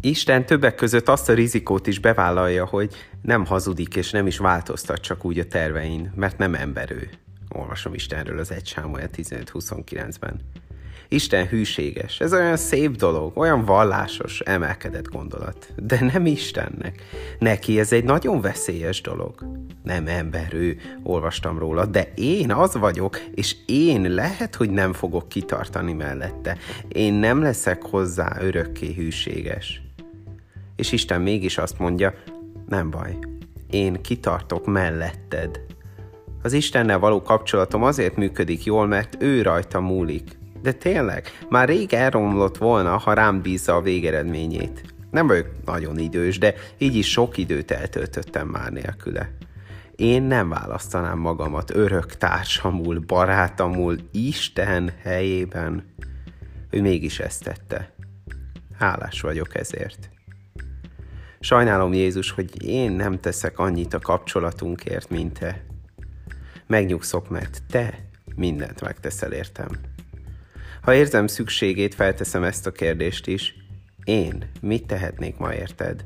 [0.00, 5.00] Isten többek között azt a rizikót is bevállalja, hogy nem hazudik és nem is változtat
[5.00, 7.08] csak úgy a tervein, mert nem ember ő.
[7.48, 10.40] Olvasom Istenről az 1 Sámuel 15-29-ben.
[11.08, 12.20] Isten hűséges.
[12.20, 15.72] Ez olyan szép dolog, olyan vallásos, emelkedett gondolat.
[15.76, 17.02] De nem Istennek.
[17.38, 19.46] Neki ez egy nagyon veszélyes dolog.
[19.82, 25.28] Nem ember ő, olvastam róla, de én az vagyok, és én lehet, hogy nem fogok
[25.28, 26.56] kitartani mellette.
[26.88, 29.82] Én nem leszek hozzá örökké hűséges.
[30.78, 32.14] És Isten mégis azt mondja,
[32.68, 33.18] nem baj,
[33.70, 35.60] én kitartok melletted.
[36.42, 40.38] Az Istennel való kapcsolatom azért működik jól, mert ő rajta múlik.
[40.62, 44.94] De tényleg, már rég elromlott volna, ha rám bízza a végeredményét.
[45.10, 49.30] Nem vagyok nagyon idős, de így is sok időt eltöltöttem már nélküle.
[49.96, 55.84] Én nem választanám magamat örök társamul, barátamul, Isten helyében.
[56.70, 57.94] Ő mégis ezt tette.
[58.78, 60.10] Hálás vagyok ezért.
[61.40, 65.64] Sajnálom, Jézus, hogy én nem teszek annyit a kapcsolatunkért, mint te.
[66.66, 69.68] Megnyugszok, mert te mindent megteszel értem.
[70.82, 73.54] Ha érzem szükségét, felteszem ezt a kérdést is.
[74.04, 76.04] Én mit tehetnék ma érted?